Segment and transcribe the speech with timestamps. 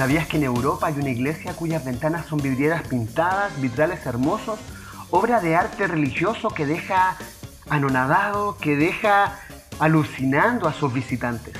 [0.00, 4.58] ¿Sabías que en Europa hay una iglesia cuyas ventanas son vidrieras pintadas, vitrales hermosos,
[5.10, 7.18] obra de arte religioso que deja
[7.68, 9.38] anonadado, que deja
[9.78, 11.52] alucinando a sus visitantes?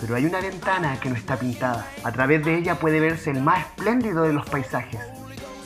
[0.00, 1.86] Pero hay una ventana que no está pintada.
[2.02, 5.00] A través de ella puede verse el más espléndido de los paisajes.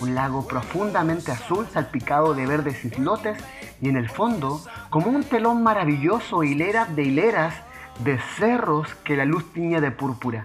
[0.02, 3.38] Un lago profundamente azul salpicado de verdes islotes
[3.80, 7.54] y en el fondo, como un telón maravilloso, hileras de hileras
[8.04, 10.44] de cerros que la luz tiñe de púrpura.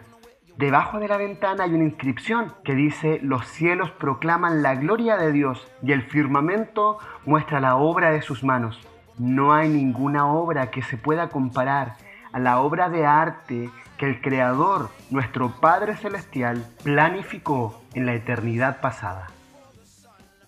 [0.57, 5.33] Debajo de la ventana hay una inscripción que dice, los cielos proclaman la gloria de
[5.33, 8.79] Dios y el firmamento muestra la obra de sus manos.
[9.17, 11.95] No hay ninguna obra que se pueda comparar
[12.31, 18.79] a la obra de arte que el Creador, nuestro Padre Celestial, planificó en la eternidad
[18.79, 19.27] pasada.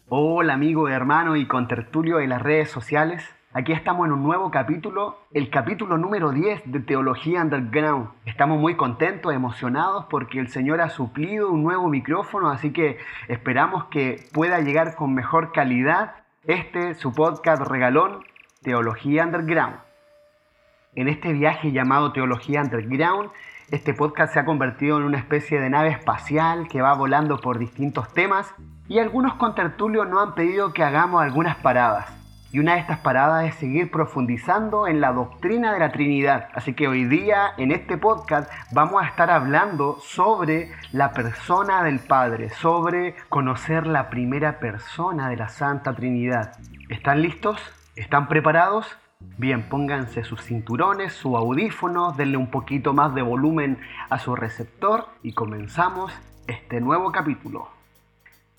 [0.07, 3.25] Hola amigo, hermano y contertulio de las redes sociales.
[3.57, 8.09] Aquí estamos en un nuevo capítulo, el capítulo número 10 de Teología Underground.
[8.27, 13.85] Estamos muy contentos, emocionados porque el Señor ha suplido un nuevo micrófono, así que esperamos
[13.85, 18.19] que pueda llegar con mejor calidad este, su podcast regalón,
[18.61, 19.77] Teología Underground.
[20.93, 23.31] En este viaje llamado Teología Underground,
[23.71, 27.57] este podcast se ha convertido en una especie de nave espacial que va volando por
[27.57, 28.53] distintos temas
[28.87, 32.16] y algunos contertulios nos han pedido que hagamos algunas paradas.
[32.51, 36.47] Y una de estas paradas es seguir profundizando en la doctrina de la Trinidad.
[36.53, 41.99] Así que hoy día en este podcast vamos a estar hablando sobre la persona del
[41.99, 46.53] Padre, sobre conocer la primera persona de la Santa Trinidad.
[46.87, 47.59] ¿Están listos?
[47.97, 48.97] ¿Están preparados?
[49.37, 55.07] Bien, pónganse sus cinturones, su audífono, denle un poquito más de volumen a su receptor
[55.21, 56.13] y comenzamos
[56.47, 57.76] este nuevo capítulo.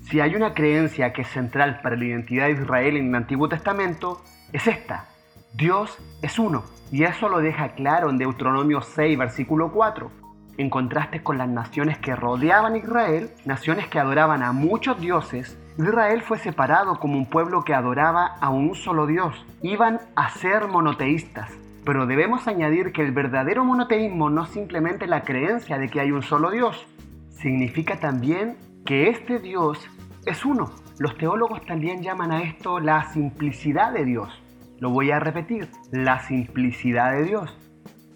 [0.00, 3.48] Si hay una creencia que es central para la identidad de Israel en el Antiguo
[3.48, 5.06] Testamento, es esta.
[5.54, 6.62] Dios es uno.
[6.92, 10.10] Y eso lo deja claro en Deuteronomio 6, versículo 4.
[10.56, 15.58] En contraste con las naciones que rodeaban a Israel, naciones que adoraban a muchos dioses,
[15.76, 19.44] Israel fue separado como un pueblo que adoraba a un solo Dios.
[19.62, 21.50] Iban a ser monoteístas.
[21.84, 26.12] Pero debemos añadir que el verdadero monoteísmo no es simplemente la creencia de que hay
[26.12, 26.86] un solo Dios,
[27.30, 29.78] significa también que este Dios
[30.26, 30.70] es uno.
[30.98, 34.42] Los teólogos también llaman a esto la simplicidad de Dios.
[34.80, 37.56] Lo voy a repetir, la simplicidad de Dios.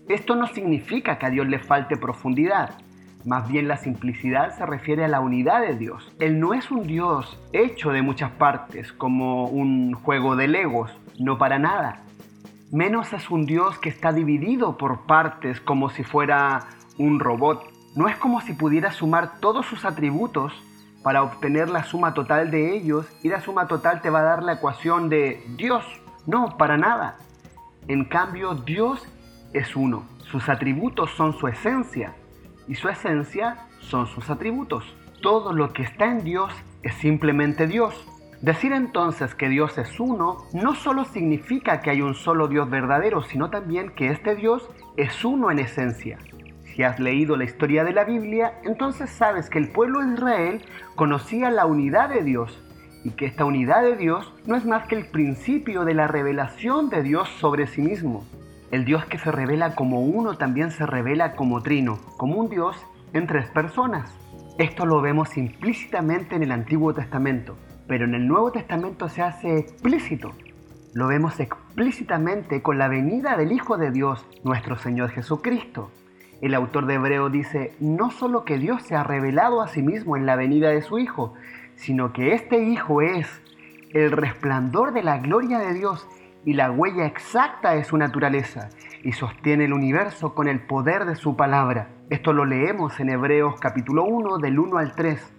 [0.09, 2.78] Esto no significa que a Dios le falte profundidad.
[3.25, 6.12] Más bien la simplicidad se refiere a la unidad de Dios.
[6.19, 11.39] Él no es un Dios hecho de muchas partes, como un juego de legos, no
[11.39, 12.03] para nada.
[12.73, 16.67] Menos es un Dios que está dividido por partes como si fuera
[16.99, 17.72] un robot.
[17.94, 20.53] No es como si pudiera sumar todos sus atributos
[21.03, 24.42] para obtener la suma total de ellos y la suma total te va a dar
[24.42, 25.84] la ecuación de Dios.
[26.26, 27.16] No, para nada.
[27.88, 29.06] En cambio, Dios
[29.52, 30.04] es uno.
[30.31, 32.14] Sus atributos son su esencia
[32.66, 34.84] y su esencia son sus atributos.
[35.20, 36.52] Todo lo que está en Dios
[36.82, 38.06] es simplemente Dios.
[38.41, 43.22] Decir entonces que Dios es uno no solo significa que hay un solo Dios verdadero,
[43.22, 46.19] sino también que este Dios es uno en esencia.
[46.75, 50.62] Si has leído la historia de la Biblia, entonces sabes que el pueblo de Israel
[50.94, 52.62] conocía la unidad de Dios
[53.05, 56.88] y que esta unidad de Dios no es más que el principio de la revelación
[56.88, 58.25] de Dios sobre sí mismo.
[58.71, 62.75] El Dios que se revela como uno también se revela como trino, como un Dios
[63.12, 64.11] en tres personas.
[64.56, 69.59] Esto lo vemos implícitamente en el Antiguo Testamento, pero en el Nuevo Testamento se hace
[69.59, 70.32] explícito.
[70.94, 75.91] Lo vemos explícitamente con la venida del Hijo de Dios, nuestro Señor Jesucristo.
[76.42, 80.16] El autor de Hebreo dice, no solo que Dios se ha revelado a sí mismo
[80.16, 81.34] en la venida de su Hijo,
[81.76, 83.41] sino que este Hijo es
[83.94, 86.04] el resplandor de la gloria de Dios
[86.44, 88.70] y la huella exacta de su naturaleza,
[89.04, 91.91] y sostiene el universo con el poder de su palabra.
[92.10, 95.32] Esto lo leemos en Hebreos capítulo 1 del 1 al 3.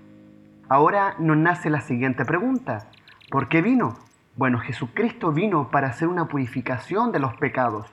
[0.69, 2.87] Ahora nos nace la siguiente pregunta.
[3.29, 3.97] ¿Por qué vino?
[4.37, 7.91] Bueno, Jesucristo vino para hacer una purificación de los pecados.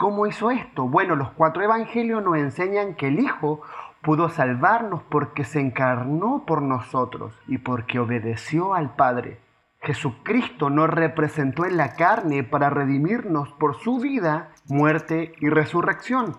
[0.00, 0.88] ¿Cómo hizo esto?
[0.88, 3.60] Bueno, los cuatro evangelios nos enseñan que el Hijo
[4.00, 9.40] pudo salvarnos porque se encarnó por nosotros y porque obedeció al Padre.
[9.82, 16.38] Jesucristo nos representó en la carne para redimirnos por su vida, muerte y resurrección.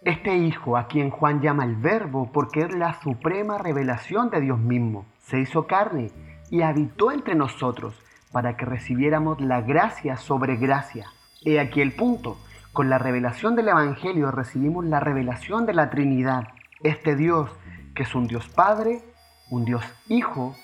[0.00, 4.58] Este Hijo, a quien Juan llama el Verbo, porque es la suprema revelación de Dios
[4.58, 6.12] mismo, se hizo carne
[6.50, 8.02] y habitó entre nosotros
[8.32, 11.08] para que recibiéramos la gracia sobre gracia.
[11.44, 12.38] He aquí el punto.
[12.74, 16.48] Con la revelación del Evangelio recibimos la revelación de la Trinidad,
[16.82, 17.48] este Dios
[17.94, 19.00] que es un Dios Padre,
[19.48, 20.56] un Dios Hijo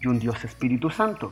[0.00, 1.30] y un Dios Espíritu Santo.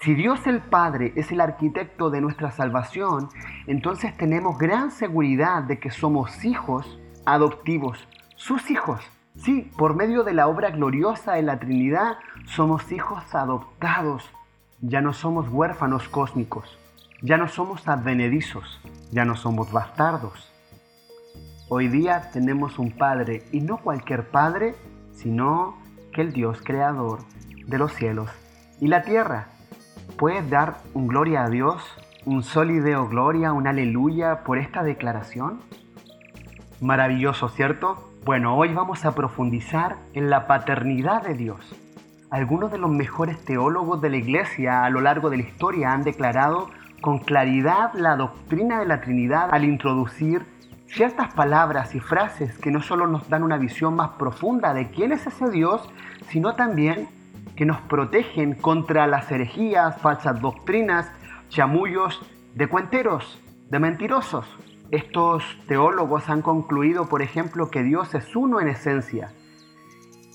[0.00, 3.28] Si Dios el Padre es el arquitecto de nuestra salvación,
[3.66, 9.02] entonces tenemos gran seguridad de que somos hijos adoptivos, sus hijos.
[9.36, 14.24] Sí, por medio de la obra gloriosa de la Trinidad somos hijos adoptados.
[14.80, 16.78] Ya no somos huérfanos cósmicos.
[17.26, 18.82] Ya no somos advenedizos.
[19.10, 20.52] Ya no somos bastardos.
[21.70, 24.74] Hoy día tenemos un Padre y no cualquier Padre,
[25.14, 25.78] sino
[26.12, 27.20] que el Dios creador
[27.66, 28.30] de los cielos
[28.78, 29.46] y la tierra.
[30.18, 31.82] ¿Puedes dar un gloria a Dios,
[32.26, 35.62] un solideo gloria, un aleluya por esta declaración?
[36.82, 38.12] Maravilloso, ¿cierto?
[38.26, 41.74] Bueno, hoy vamos a profundizar en la paternidad de Dios.
[42.30, 46.02] Algunos de los mejores teólogos de la Iglesia a lo largo de la historia han
[46.02, 46.68] declarado
[47.04, 50.46] con claridad la doctrina de la Trinidad al introducir
[50.86, 55.12] ciertas palabras y frases que no solo nos dan una visión más profunda de quién
[55.12, 55.86] es ese Dios,
[56.30, 57.10] sino también
[57.56, 61.12] que nos protegen contra las herejías, falsas doctrinas,
[61.50, 62.22] chamullos
[62.54, 64.46] de cuenteros, de mentirosos.
[64.90, 69.30] Estos teólogos han concluido, por ejemplo, que Dios es uno en esencia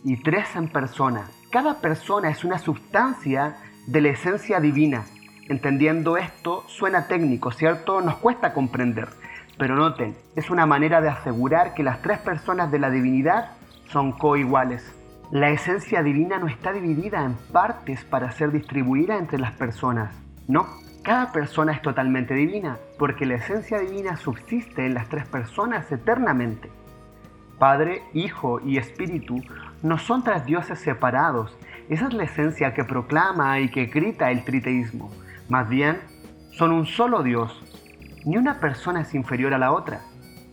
[0.03, 1.31] y tres en persona.
[1.51, 3.57] Cada persona es una sustancia
[3.87, 5.05] de la esencia divina.
[5.49, 8.01] Entendiendo esto suena técnico, ¿cierto?
[8.01, 9.09] Nos cuesta comprender.
[9.57, 13.53] Pero noten, es una manera de asegurar que las tres personas de la divinidad
[13.87, 14.95] son coiguales.
[15.31, 20.13] La esencia divina no está dividida en partes para ser distribuida entre las personas.
[20.47, 20.67] No,
[21.03, 26.69] cada persona es totalmente divina, porque la esencia divina subsiste en las tres personas eternamente.
[27.57, 29.41] Padre, Hijo y Espíritu
[29.81, 31.57] no son tres dioses separados.
[31.89, 35.09] Esa es la esencia que proclama y que grita el triteísmo.
[35.49, 35.97] Más bien,
[36.51, 37.63] son un solo Dios.
[38.23, 40.01] Ni una persona es inferior a la otra.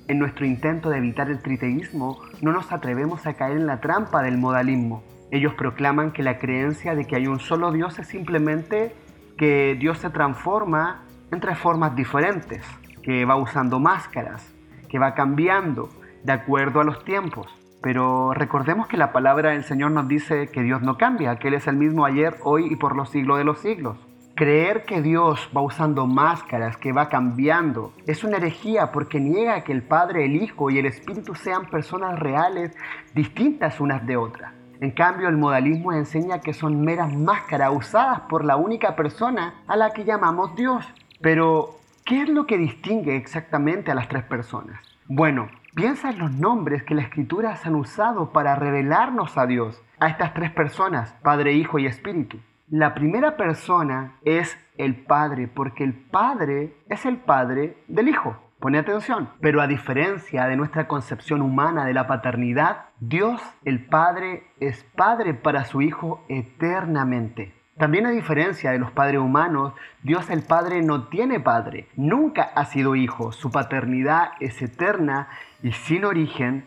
[0.08, 4.22] En nuestro intento de evitar el triteísmo, no nos atrevemos a caer en la trampa
[4.22, 5.02] del modalismo.
[5.30, 8.94] Ellos proclaman que la creencia de que hay un solo Dios es simplemente
[9.36, 12.64] que Dios se transforma entre formas diferentes,
[13.02, 14.50] que va usando máscaras,
[14.88, 15.90] que va cambiando
[16.24, 17.48] de acuerdo a los tiempos.
[17.82, 21.54] Pero recordemos que la palabra del Señor nos dice que Dios no cambia, que Él
[21.54, 23.98] es el mismo ayer, hoy y por los siglos de los siglos.
[24.36, 29.72] Creer que Dios va usando máscaras, que va cambiando, es una herejía porque niega que
[29.72, 32.76] el Padre, el Hijo y el Espíritu sean personas reales
[33.14, 34.52] distintas unas de otras.
[34.78, 39.74] En cambio, el modalismo enseña que son meras máscaras usadas por la única persona a
[39.74, 40.84] la que llamamos Dios.
[41.22, 41.70] Pero,
[42.04, 44.82] ¿qué es lo que distingue exactamente a las tres personas?
[45.06, 50.08] Bueno, piensa en los nombres que las escrituras han usado para revelarnos a Dios, a
[50.08, 52.38] estas tres personas, Padre, Hijo y Espíritu.
[52.68, 58.36] La primera persona es el Padre, porque el Padre es el Padre del Hijo.
[58.58, 59.28] Pone atención.
[59.40, 65.32] Pero a diferencia de nuestra concepción humana de la paternidad, Dios el Padre es Padre
[65.34, 67.54] para su Hijo eternamente.
[67.78, 72.64] También a diferencia de los padres humanos, Dios el Padre no tiene padre, nunca ha
[72.64, 75.28] sido hijo, su paternidad es eterna
[75.62, 76.64] y sin origen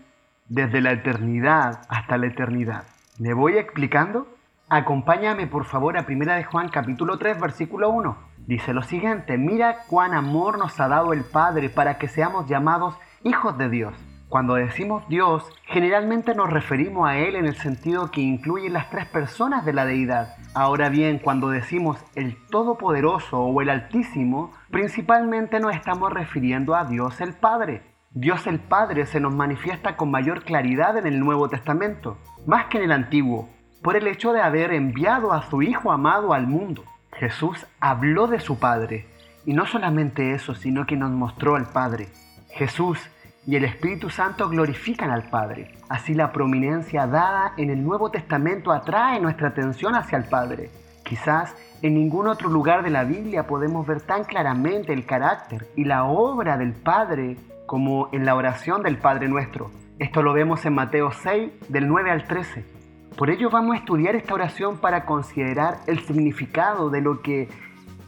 [0.49, 2.83] desde la eternidad hasta la eternidad.
[3.17, 4.27] ¿Le voy explicando?
[4.71, 8.15] Acompáñame por favor a 1 de Juan capítulo 3 versículo 1.
[8.45, 12.95] Dice lo siguiente, mira cuán amor nos ha dado el Padre para que seamos llamados
[13.23, 13.95] hijos de Dios.
[14.27, 19.07] Cuando decimos Dios, generalmente nos referimos a Él en el sentido que incluye las tres
[19.07, 20.35] personas de la deidad.
[20.53, 27.21] Ahora bien, cuando decimos el Todopoderoso o el Altísimo, principalmente nos estamos refiriendo a Dios
[27.21, 27.81] el Padre.
[28.11, 32.77] Dios el Padre se nos manifiesta con mayor claridad en el Nuevo Testamento, más que
[32.77, 33.49] en el Antiguo,
[33.81, 36.83] por el hecho de haber enviado a su Hijo amado al mundo.
[37.13, 39.07] Jesús habló de su Padre,
[39.45, 42.09] y no solamente eso, sino que nos mostró al Padre.
[42.51, 42.99] Jesús
[43.47, 45.73] y el Espíritu Santo glorifican al Padre.
[45.87, 50.69] Así la prominencia dada en el Nuevo Testamento atrae nuestra atención hacia el Padre.
[51.03, 55.85] Quizás en ningún otro lugar de la Biblia podemos ver tan claramente el carácter y
[55.85, 59.71] la obra del Padre como en la oración del Padre nuestro.
[59.97, 62.78] Esto lo vemos en Mateo 6, del 9 al 13.
[63.19, 67.49] Por ello vamos a estudiar esta oración para considerar el significado de lo que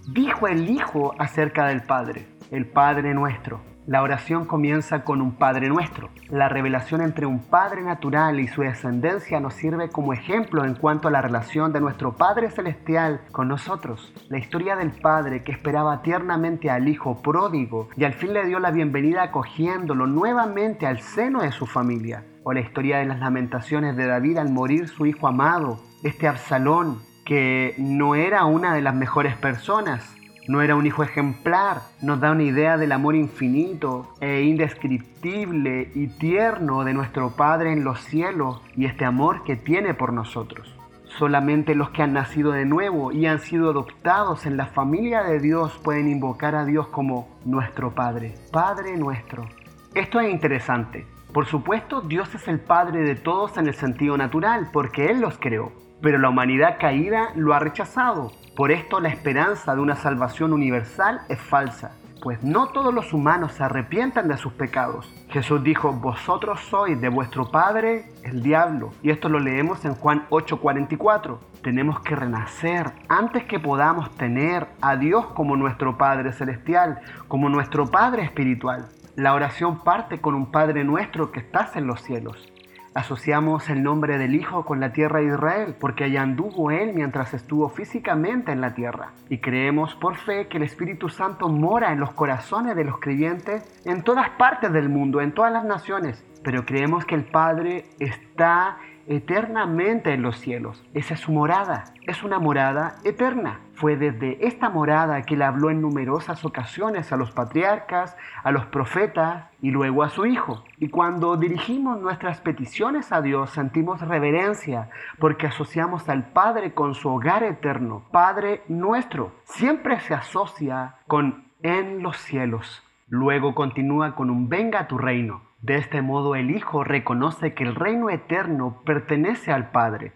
[0.08, 3.60] dijo el Hijo acerca del Padre, el Padre nuestro.
[3.88, 6.08] La oración comienza con un Padre nuestro.
[6.30, 11.10] La revelación entre un Padre natural y su descendencia nos sirve como ejemplo en cuanto
[11.10, 14.14] a la relación de nuestro Padre celestial con nosotros.
[14.30, 18.60] La historia del Padre que esperaba tiernamente al Hijo pródigo y al fin le dio
[18.60, 23.96] la bienvenida acogiéndolo nuevamente al seno de su familia o la historia de las lamentaciones
[23.96, 28.96] de David al morir su hijo amado, este Absalón, que no era una de las
[28.96, 30.16] mejores personas,
[30.48, 36.08] no era un hijo ejemplar, nos da una idea del amor infinito e indescriptible y
[36.08, 40.76] tierno de nuestro Padre en los cielos y este amor que tiene por nosotros.
[41.20, 45.40] Solamente los que han nacido de nuevo y han sido adoptados en la familia de
[45.40, 49.46] Dios pueden invocar a Dios como nuestro Padre, Padre nuestro.
[49.94, 54.70] Esto es interesante Por supuesto, Dios es el Padre de todos en el sentido natural,
[54.74, 55.72] porque Él los creó.
[56.02, 58.32] Pero la humanidad caída lo ha rechazado.
[58.56, 63.54] Por esto la esperanza de una salvación universal es falsa pues no todos los humanos
[63.54, 65.12] se arrepientan de sus pecados.
[65.30, 68.92] Jesús dijo, vosotros sois de vuestro padre el diablo.
[69.02, 71.40] Y esto lo leemos en Juan 8:44.
[71.64, 77.86] Tenemos que renacer antes que podamos tener a Dios como nuestro Padre Celestial, como nuestro
[77.88, 78.88] Padre Espiritual.
[79.22, 82.52] La oración parte con un Padre nuestro que estás en los cielos.
[82.96, 87.36] Asociamos el nombre del Hijo con la tierra de Israel, porque allá anduvo Él mientras
[87.36, 89.12] estuvo físicamente en la tierra.
[89.30, 93.64] Y creemos por fe que el Espíritu Santo mora en los corazones de los creyentes
[93.86, 96.26] en todas partes del mundo, en todas las naciones.
[96.44, 98.80] Pero creemos que el Padre está
[99.12, 100.84] eternamente en los cielos.
[100.94, 101.84] Esa es su morada.
[102.08, 103.60] Es una morada eterna.
[103.74, 108.66] Fue desde esta morada que él habló en numerosas ocasiones a los patriarcas, a los
[108.68, 110.64] profetas y luego a su Hijo.
[110.78, 114.90] Y cuando dirigimos nuestras peticiones a Dios sentimos reverencia
[115.20, 118.04] porque asociamos al Padre con su hogar eterno.
[118.12, 122.82] Padre nuestro siempre se asocia con en los cielos.
[123.10, 125.51] Luego continúa con un venga a tu reino.
[125.62, 130.14] De este modo el Hijo reconoce que el reino eterno pertenece al Padre.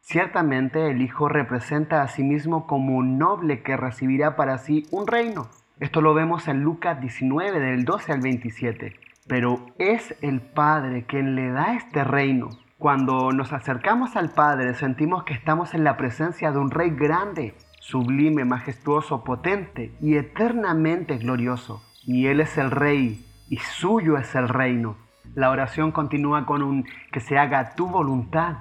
[0.00, 5.06] Ciertamente el Hijo representa a sí mismo como un noble que recibirá para sí un
[5.06, 5.48] reino.
[5.78, 8.96] Esto lo vemos en Lucas 19 del 12 al 27.
[9.28, 12.48] Pero es el Padre quien le da este reino.
[12.76, 17.54] Cuando nos acercamos al Padre sentimos que estamos en la presencia de un Rey grande,
[17.80, 21.84] sublime, majestuoso, potente y eternamente glorioso.
[22.02, 24.96] Y Él es el Rey y suyo es el reino.
[25.34, 28.58] La oración continúa con un que se haga tu voluntad.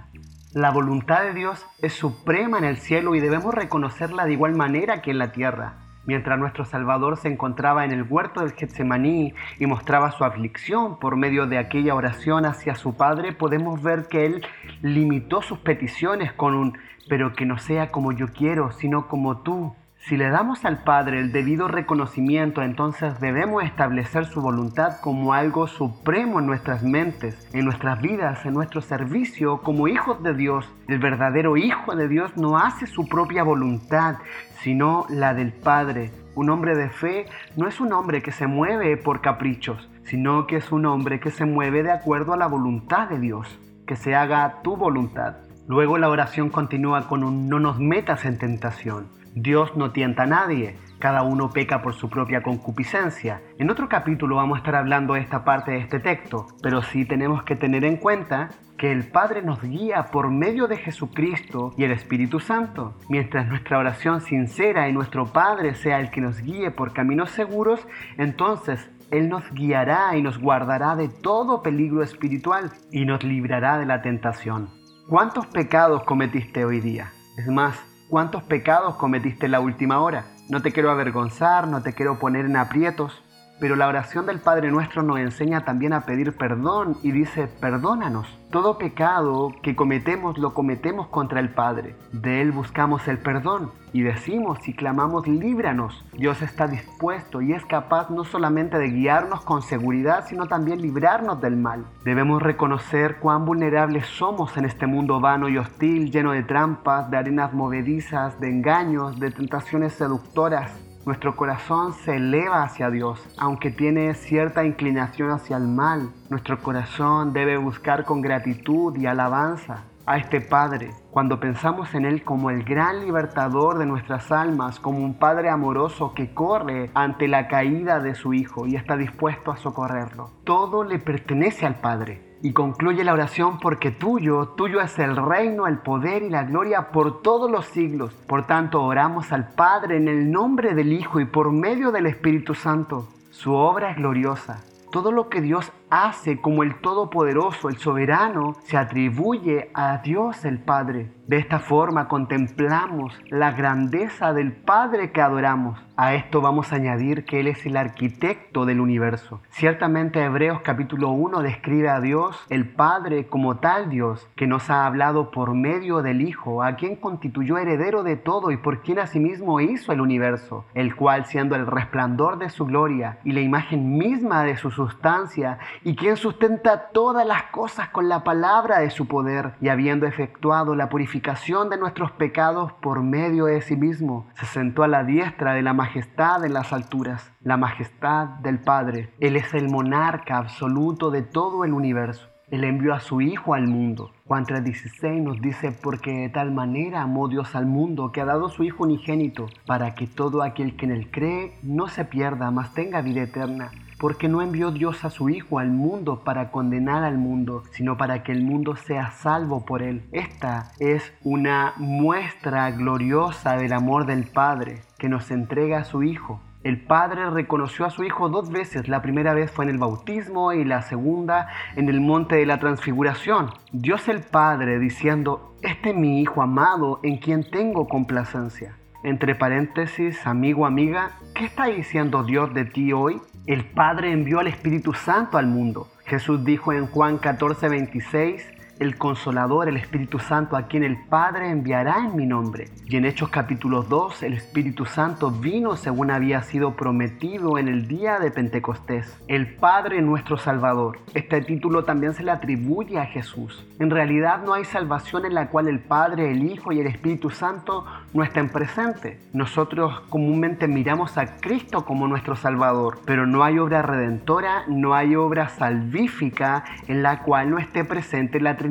[0.53, 5.01] La voluntad de Dios es suprema en el cielo y debemos reconocerla de igual manera
[5.01, 5.75] que en la tierra.
[6.05, 11.17] Mientras nuestro Salvador se encontraba en el huerto del Getsemaní y mostraba su aflicción por
[11.17, 14.45] medio de aquella oración hacia su Padre, podemos ver que Él
[14.81, 16.77] limitó sus peticiones con un
[17.09, 19.75] pero que no sea como yo quiero, sino como tú.
[19.99, 25.67] Si le damos al Padre el debido reconocimiento, entonces debemos establecer su voluntad como algo
[25.67, 30.71] supremo en nuestras mentes, en nuestras vidas, en nuestro servicio como hijos de Dios.
[30.87, 34.15] El verdadero Hijo de Dios no hace su propia voluntad,
[34.61, 36.11] sino la del Padre.
[36.35, 37.25] Un hombre de fe
[37.57, 41.31] no es un hombre que se mueve por caprichos, sino que es un hombre que
[41.31, 43.59] se mueve de acuerdo a la voluntad de Dios.
[43.85, 45.37] Que se haga tu voluntad.
[45.67, 49.07] Luego la oración continúa con un no nos metas en tentación.
[49.39, 53.43] Dios no tienta a nadie, cada uno peca por su propia concupiscencia.
[53.59, 57.05] En otro capítulo vamos a estar hablando de esta parte de este texto, pero sí
[57.05, 61.83] tenemos que tener en cuenta que el Padre nos guía por medio de Jesucristo y
[61.83, 62.95] el Espíritu Santo.
[63.09, 67.87] Mientras nuestra oración sincera y nuestro Padre sea el que nos guíe por caminos seguros,
[68.17, 73.85] entonces Él nos guiará y nos guardará de todo peligro espiritual y nos librará de
[73.85, 74.69] la tentación.
[75.07, 77.11] ¿Cuántos pecados cometiste hoy día?
[77.37, 77.79] Es más,
[78.09, 80.27] ¿Cuántos pecados cometiste en la última hora?
[80.47, 83.21] No te quiero avergonzar, no te quiero poner en aprietos,
[83.59, 88.27] pero la oración del Padre Nuestro nos enseña también a pedir perdón y dice, perdónanos.
[88.51, 91.95] Todo pecado que cometemos lo cometemos contra el Padre.
[92.13, 96.05] De Él buscamos el perdón y decimos y clamamos, líbranos.
[96.13, 101.41] Dios está dispuesto y es capaz no solamente de guiarnos con seguridad, sino también librarnos
[101.41, 101.85] del mal.
[102.05, 107.17] Debemos reconocer cuán vulnerables somos en este mundo vano y hostil, lleno de trampas, de
[107.17, 114.13] arenas movedizas, de engaños, de tentaciones seductoras nuestro corazón se eleva hacia Dios, aunque tiene
[114.13, 116.11] cierta inclinación hacia el mal.
[116.29, 120.91] Nuestro corazón debe buscar con gratitud y alabanza a este Padre.
[121.11, 126.13] Cuando pensamos en Él como el gran libertador de nuestras almas, como un Padre amoroso
[126.13, 130.31] que corre ante la caída de su Hijo y está dispuesto a socorrerlo.
[130.43, 132.26] Todo le pertenece al Padre.
[132.41, 136.91] Y concluye la oración porque tuyo, tuyo es el reino, el poder y la gloria
[136.91, 138.13] por todos los siglos.
[138.27, 142.53] Por tanto, oramos al Padre en el nombre del Hijo y por medio del Espíritu
[142.53, 143.07] Santo.
[143.31, 144.63] Su obra es gloriosa.
[144.91, 150.59] Todo lo que Dios hace como el Todopoderoso, el Soberano, se atribuye a Dios el
[150.59, 151.11] Padre.
[151.27, 155.77] De esta forma contemplamos la grandeza del Padre que adoramos.
[155.97, 159.41] A esto vamos a añadir que Él es el arquitecto del universo.
[159.49, 164.85] Ciertamente Hebreos capítulo 1 describe a Dios, el Padre, como tal Dios, que nos ha
[164.85, 169.59] hablado por medio del Hijo, a quien constituyó heredero de todo y por quien asimismo
[169.59, 174.43] hizo el universo, el cual siendo el resplandor de su gloria y la imagen misma
[174.43, 179.53] de su sustancia, y quien sustenta todas las cosas con la palabra de su poder,
[179.61, 184.83] y habiendo efectuado la purificación de nuestros pecados por medio de sí mismo, se sentó
[184.83, 189.13] a la diestra de la majestad en las alturas, la majestad del Padre.
[189.19, 192.27] Él es el monarca absoluto de todo el universo.
[192.49, 194.11] Él envió a su Hijo al mundo.
[194.25, 198.47] Juan 3:16 nos dice, porque de tal manera amó Dios al mundo que ha dado
[198.47, 202.73] su Hijo unigénito, para que todo aquel que en él cree no se pierda, mas
[202.73, 203.71] tenga vida eterna.
[203.99, 208.23] Porque no envió Dios a su Hijo al mundo para condenar al mundo, sino para
[208.23, 210.03] que el mundo sea salvo por él.
[210.11, 216.41] Esta es una muestra gloriosa del amor del Padre que nos entrega a su Hijo
[216.67, 218.89] el Padre reconoció a su Hijo dos veces.
[218.89, 222.59] La primera vez fue en el bautismo y la segunda en el monte de la
[222.59, 223.51] transfiguración.
[223.71, 228.75] Dios el Padre diciendo, este es mi Hijo amado en quien tengo complacencia.
[229.03, 233.21] Entre paréntesis, amigo, amiga, ¿qué está diciendo Dios de ti hoy?
[233.47, 235.87] El Padre envió al Espíritu Santo al mundo.
[236.05, 238.45] Jesús dijo en Juan 14, 26,
[238.79, 242.69] el Consolador, el Espíritu Santo, a quien el Padre enviará en mi nombre.
[242.85, 247.87] Y en Hechos capítulo 2, el Espíritu Santo vino según había sido prometido en el
[247.87, 249.17] día de Pentecostés.
[249.27, 250.99] El Padre nuestro Salvador.
[251.13, 253.65] Este título también se le atribuye a Jesús.
[253.79, 257.29] En realidad no hay salvación en la cual el Padre, el Hijo y el Espíritu
[257.29, 259.17] Santo no estén presentes.
[259.33, 265.15] Nosotros comúnmente miramos a Cristo como nuestro Salvador, pero no hay obra redentora, no hay
[265.15, 268.66] obra salvífica en la cual no esté presente la Trinidad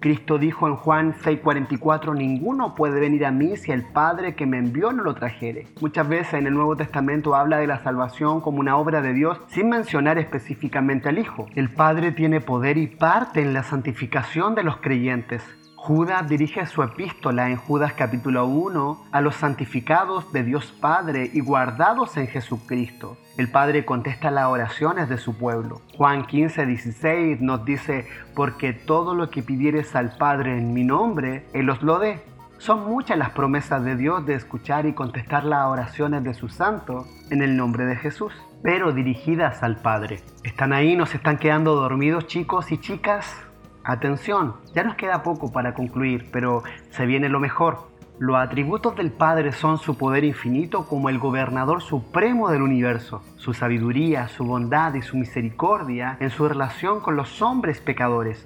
[0.00, 4.58] Cristo dijo en Juan 6:44, ninguno puede venir a mí si el Padre que me
[4.58, 5.66] envió no lo trajere.
[5.80, 9.38] Muchas veces en el Nuevo Testamento habla de la salvación como una obra de Dios
[9.48, 11.46] sin mencionar específicamente al Hijo.
[11.54, 15.42] El Padre tiene poder y parte en la santificación de los creyentes.
[15.86, 21.38] Judas dirige su epístola en Judas capítulo 1 a los santificados de Dios Padre y
[21.38, 23.16] guardados en Jesucristo.
[23.38, 25.82] El Padre contesta las oraciones de su pueblo.
[25.96, 31.46] Juan 15, 16 nos dice, porque todo lo que pidieres al Padre en mi nombre,
[31.52, 32.20] Él os lo dé.
[32.58, 37.06] Son muchas las promesas de Dios de escuchar y contestar las oraciones de sus santos
[37.30, 40.18] en el nombre de Jesús, pero dirigidas al Padre.
[40.42, 40.96] ¿Están ahí?
[40.96, 43.45] ¿Nos están quedando dormidos chicos y chicas?
[43.88, 47.86] Atención, ya nos queda poco para concluir, pero se viene lo mejor.
[48.18, 53.54] Los atributos del Padre son su poder infinito como el gobernador supremo del universo, su
[53.54, 58.44] sabiduría, su bondad y su misericordia en su relación con los hombres pecadores.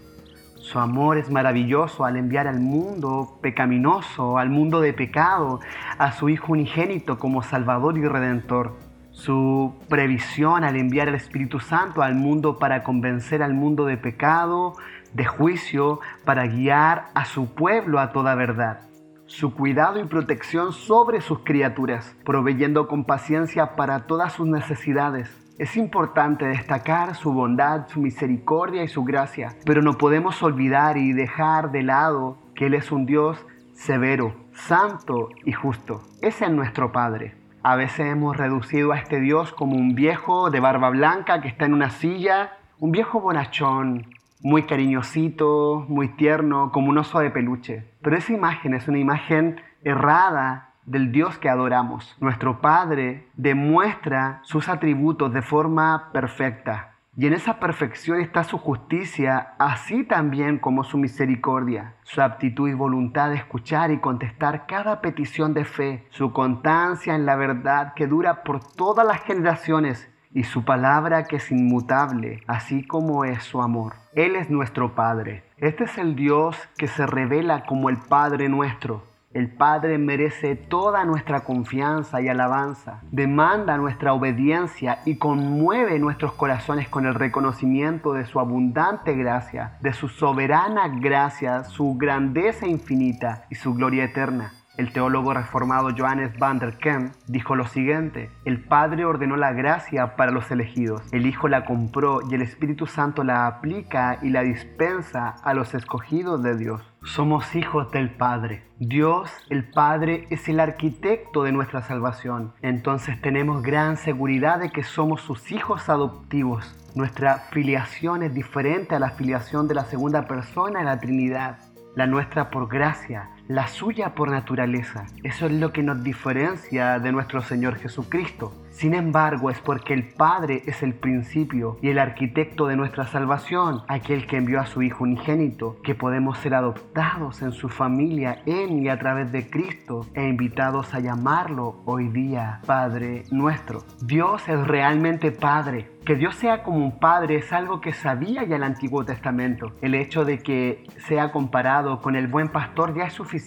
[0.57, 5.61] Su amor es maravilloso al enviar al mundo pecaminoso, al mundo de pecado,
[5.97, 8.77] a su Hijo unigénito como Salvador y Redentor.
[9.11, 14.75] Su previsión al enviar al Espíritu Santo al mundo para convencer al mundo de pecado,
[15.13, 18.81] de juicio para guiar a su pueblo a toda verdad.
[19.27, 25.31] Su cuidado y protección sobre sus criaturas, proveyendo con paciencia para todas sus necesidades.
[25.59, 31.13] Es importante destacar su bondad, su misericordia y su gracia, pero no podemos olvidar y
[31.13, 33.45] dejar de lado que Él es un Dios
[33.75, 36.03] severo, santo y justo.
[36.23, 37.35] Ese es nuestro Padre.
[37.63, 41.67] A veces hemos reducido a este Dios como un viejo de barba blanca que está
[41.67, 44.07] en una silla, un viejo bonachón,
[44.41, 47.85] muy cariñosito, muy tierno, como un oso de peluche.
[48.03, 52.17] Pero esa imagen es una imagen errada del Dios que adoramos.
[52.21, 56.91] Nuestro Padre demuestra sus atributos de forma perfecta.
[57.17, 62.73] Y en esa perfección está su justicia, así también como su misericordia, su aptitud y
[62.73, 68.07] voluntad de escuchar y contestar cada petición de fe, su constancia en la verdad que
[68.07, 73.63] dura por todas las generaciones y su palabra que es inmutable, así como es su
[73.63, 73.95] amor.
[74.15, 75.45] Él es nuestro Padre.
[75.57, 79.11] Este es el Dios que se revela como el Padre nuestro.
[79.33, 86.89] El Padre merece toda nuestra confianza y alabanza, demanda nuestra obediencia y conmueve nuestros corazones
[86.89, 93.55] con el reconocimiento de su abundante gracia, de su soberana gracia, su grandeza infinita y
[93.55, 94.53] su gloria eterna.
[94.77, 100.15] El teólogo reformado Johannes van der Kemp dijo lo siguiente, el Padre ordenó la gracia
[100.15, 104.43] para los elegidos, el Hijo la compró y el Espíritu Santo la aplica y la
[104.43, 106.83] dispensa a los escogidos de Dios.
[107.03, 108.63] Somos hijos del Padre.
[108.79, 112.53] Dios, el Padre, es el arquitecto de nuestra salvación.
[112.63, 116.77] Entonces tenemos gran seguridad de que somos sus hijos adoptivos.
[116.95, 121.59] Nuestra filiación es diferente a la filiación de la segunda persona en la Trinidad.
[121.97, 125.07] La nuestra por gracia, la suya por naturaleza.
[125.25, 128.53] Eso es lo que nos diferencia de nuestro Señor Jesucristo.
[128.71, 133.83] Sin embargo, es porque el Padre es el principio y el arquitecto de nuestra salvación,
[133.89, 138.85] aquel que envió a su Hijo unigénito, que podemos ser adoptados en su familia en
[138.85, 143.83] y a través de Cristo e invitados a llamarlo hoy día Padre nuestro.
[144.01, 145.91] Dios es realmente Padre.
[146.05, 149.73] Que Dios sea como un padre es algo que sabía ya el Antiguo Testamento.
[149.83, 153.40] El hecho de que sea comparado con el buen pastor ya es suficiente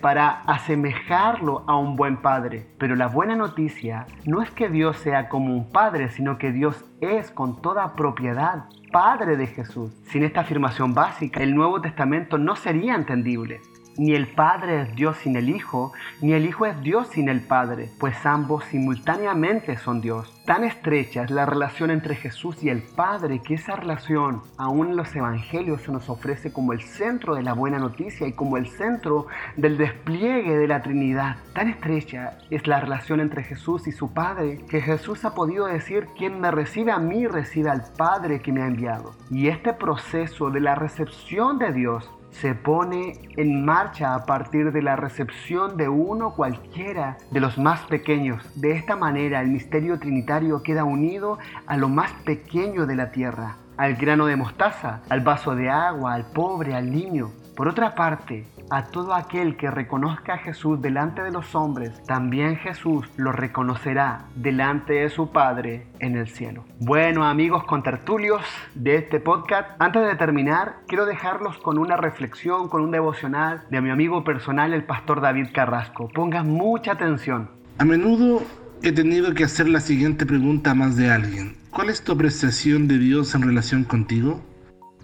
[0.00, 2.66] para asemejarlo a un buen padre.
[2.78, 6.84] Pero la buena noticia no es que Dios sea como un padre, sino que Dios
[7.00, 9.92] es con toda propiedad Padre de Jesús.
[10.04, 13.60] Sin esta afirmación básica, el Nuevo Testamento no sería entendible.
[13.98, 17.40] Ni el Padre es Dios sin el Hijo, ni el Hijo es Dios sin el
[17.40, 20.32] Padre, pues ambos simultáneamente son Dios.
[20.44, 24.96] Tan estrecha es la relación entre Jesús y el Padre que esa relación aún en
[24.96, 28.66] los Evangelios se nos ofrece como el centro de la buena noticia y como el
[28.66, 31.36] centro del despliegue de la Trinidad.
[31.54, 36.06] Tan estrecha es la relación entre Jesús y su Padre que Jesús ha podido decir,
[36.18, 39.14] quien me recibe a mí recibe al Padre que me ha enviado.
[39.30, 44.82] Y este proceso de la recepción de Dios se pone en marcha a partir de
[44.82, 48.42] la recepción de uno cualquiera de los más pequeños.
[48.54, 53.56] De esta manera el misterio trinitario queda unido a lo más pequeño de la tierra,
[53.76, 57.30] al grano de mostaza, al vaso de agua, al pobre, al niño.
[57.56, 62.56] Por otra parte, a todo aquel que reconozca a Jesús delante de los hombres, también
[62.56, 66.64] Jesús lo reconocerá delante de su Padre en el cielo.
[66.80, 68.42] Bueno amigos contertulios
[68.74, 73.80] de este podcast, antes de terminar, quiero dejarlos con una reflexión, con un devocional de
[73.80, 76.08] mi amigo personal, el pastor David Carrasco.
[76.08, 77.50] Pongan mucha atención.
[77.78, 78.42] A menudo
[78.82, 81.56] he tenido que hacer la siguiente pregunta a más de alguien.
[81.70, 84.40] ¿Cuál es tu apreciación de Dios en relación contigo?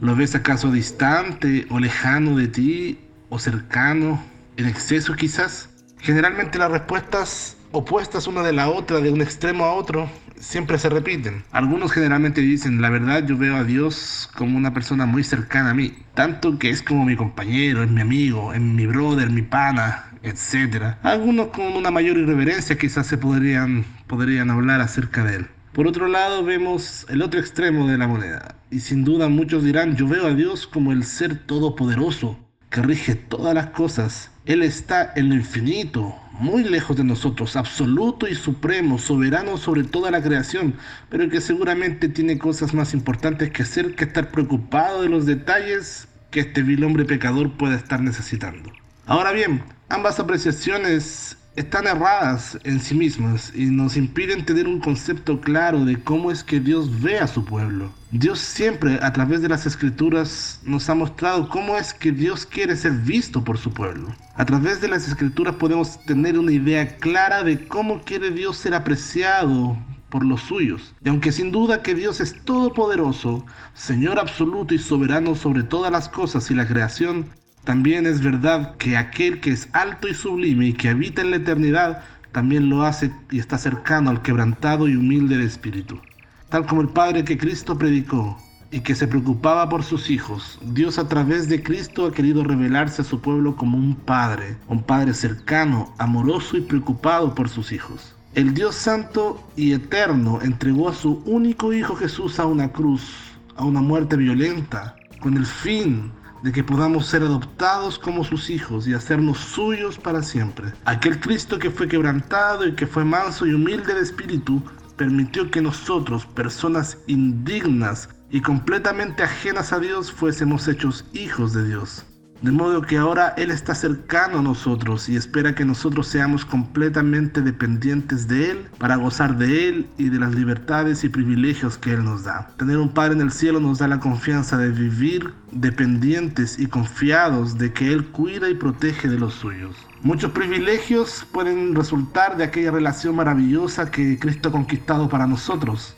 [0.01, 2.98] ¿Lo ves acaso distante o lejano de ti
[3.32, 4.22] o cercano,
[4.58, 5.70] en exceso quizás?
[5.98, 10.06] Generalmente las respuestas opuestas una de la otra, de un extremo a otro,
[10.38, 11.42] siempre se repiten.
[11.50, 15.74] Algunos generalmente dicen, la verdad yo veo a Dios como una persona muy cercana a
[15.74, 20.10] mí, tanto que es como mi compañero, es mi amigo, es mi brother, mi pana,
[20.22, 20.96] etc.
[21.02, 25.46] Algunos con una mayor irreverencia quizás se podrían, podrían hablar acerca de él.
[25.72, 28.56] Por otro lado, vemos el otro extremo de la moneda.
[28.70, 32.38] Y sin duda muchos dirán, yo veo a Dios como el ser todopoderoso,
[32.72, 34.30] que rige todas las cosas.
[34.46, 40.11] Él está en lo infinito, muy lejos de nosotros, absoluto y supremo, soberano sobre toda
[40.11, 40.74] la creación,
[41.11, 46.08] pero que seguramente tiene cosas más importantes que hacer que estar preocupado de los detalles
[46.30, 48.72] que este vil hombre pecador pueda estar necesitando.
[49.06, 55.40] Ahora bien, ambas apreciaciones están erradas en sí mismas y nos impiden tener un concepto
[55.40, 57.92] claro de cómo es que Dios ve a su pueblo.
[58.10, 62.76] Dios siempre a través de las escrituras nos ha mostrado cómo es que Dios quiere
[62.76, 64.14] ser visto por su pueblo.
[64.34, 68.74] A través de las escrituras podemos tener una idea clara de cómo quiere Dios ser
[68.74, 69.76] apreciado
[70.08, 70.94] por los suyos.
[71.04, 76.08] Y aunque sin duda que Dios es todopoderoso, Señor absoluto y soberano sobre todas las
[76.08, 77.26] cosas y la creación,
[77.64, 81.37] también es verdad que aquel que es alto y sublime y que habita en la
[81.37, 86.01] eternidad, también lo hace y está cercano al quebrantado y humilde de espíritu.
[86.48, 88.37] Tal como el Padre que Cristo predicó
[88.72, 93.03] y que se preocupaba por sus hijos, Dios a través de Cristo ha querido revelarse
[93.03, 98.16] a su pueblo como un Padre, un Padre cercano, amoroso y preocupado por sus hijos.
[98.35, 103.12] El Dios Santo y Eterno entregó a su único Hijo Jesús a una cruz,
[103.57, 106.11] a una muerte violenta, con el fin
[106.42, 110.72] de que podamos ser adoptados como sus hijos y hacernos suyos para siempre.
[110.85, 114.62] Aquel Cristo que fue quebrantado y que fue manso y humilde de espíritu,
[114.96, 122.05] permitió que nosotros, personas indignas y completamente ajenas a Dios, fuésemos hechos hijos de Dios.
[122.42, 127.40] De modo que ahora Él está cercano a nosotros y espera que nosotros seamos completamente
[127.40, 132.02] dependientes de Él para gozar de Él y de las libertades y privilegios que Él
[132.02, 132.48] nos da.
[132.57, 137.59] Tener un Padre en el cielo nos da la confianza de vivir dependientes y confiados
[137.59, 139.76] de que Él cuida y protege de los suyos.
[140.02, 145.94] Muchos privilegios pueden resultar de aquella relación maravillosa que Cristo ha conquistado para nosotros.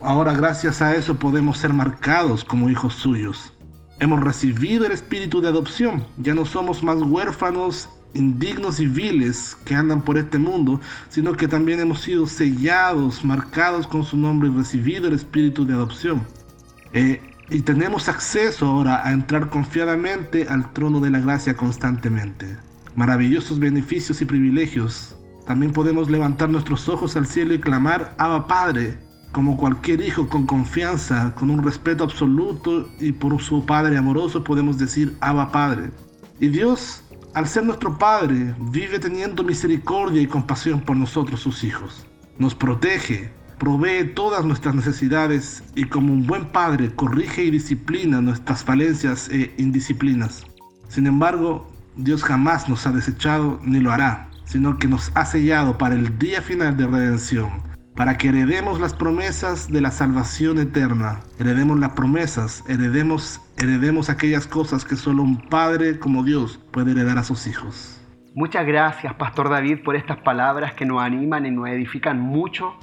[0.00, 3.51] Ahora gracias a eso podemos ser marcados como hijos suyos.
[4.02, 6.04] Hemos recibido el espíritu de adopción.
[6.16, 11.46] Ya no somos más huérfanos, indignos y viles que andan por este mundo, sino que
[11.46, 16.26] también hemos sido sellados, marcados con su nombre y recibido el espíritu de adopción.
[16.92, 22.56] Eh, y tenemos acceso ahora a entrar confiadamente al trono de la gracia constantemente.
[22.96, 25.14] Maravillosos beneficios y privilegios.
[25.46, 28.98] También podemos levantar nuestros ojos al cielo y clamar, Abba Padre,
[29.32, 34.78] como cualquier hijo con confianza, con un respeto absoluto y por su Padre amoroso podemos
[34.78, 35.90] decir Abba Padre.
[36.38, 37.02] Y Dios
[37.34, 42.06] al ser nuestro Padre, vive teniendo misericordia y compasión por nosotros, sus hijos.
[42.38, 48.62] Nos protege, provee todas nuestras necesidades y como un buen Padre corrige y disciplina nuestras
[48.64, 50.44] falencias e indisciplinas.
[50.88, 55.78] Sin embargo, Dios jamás nos ha desechado ni lo hará, sino que nos ha sellado
[55.78, 57.50] para el día final de redención,
[57.94, 64.46] para que heredemos las promesas de la salvación eterna, heredemos las promesas, heredemos, heredemos aquellas
[64.46, 68.00] cosas que solo un Padre como Dios puede heredar a sus hijos.
[68.34, 72.74] Muchas gracias, Pastor David, por estas palabras que nos animan y nos edifican mucho.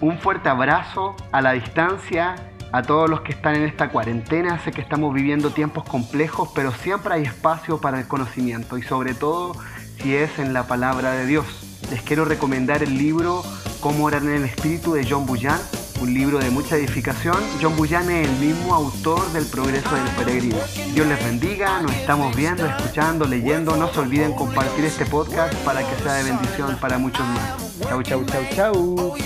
[0.00, 2.36] Un fuerte abrazo a la distancia
[2.72, 4.58] a todos los que están en esta cuarentena.
[4.60, 9.12] Sé que estamos viviendo tiempos complejos, pero siempre hay espacio para el conocimiento y sobre
[9.12, 9.52] todo
[9.98, 11.69] si es en la palabra de Dios.
[11.90, 13.42] Les quiero recomendar el libro
[13.80, 15.58] Cómo orar en el Espíritu de John Bullan,
[16.00, 17.36] un libro de mucha edificación.
[17.60, 20.58] John Bullan es el mismo autor del Progreso del Peregrino.
[20.92, 23.76] Dios les bendiga, nos estamos viendo, escuchando, leyendo.
[23.76, 27.56] No se olviden compartir este podcast para que sea de bendición para muchos más.
[27.88, 29.16] Chau, chau, chau, chau.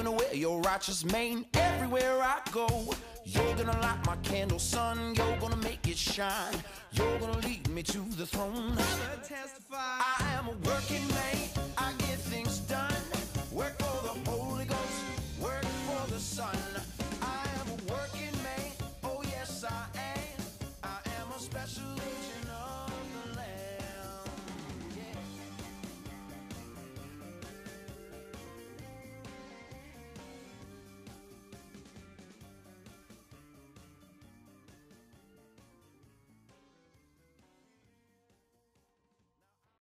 [0.00, 2.94] Gonna wear your righteous mane everywhere I go.
[3.26, 5.14] You're gonna light my candle, son.
[5.14, 6.54] You're gonna make it shine.
[6.92, 8.78] You're gonna lead me to the throne.
[9.70, 11.50] I am a working man.
[11.76, 12.94] I get things done.
[13.52, 15.02] Work for the Holy Ghost.
[15.38, 16.79] Work for the Son.